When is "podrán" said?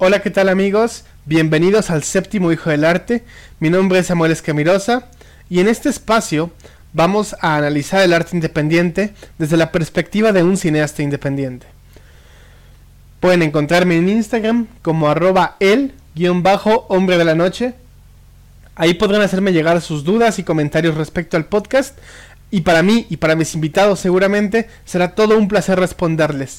18.94-19.22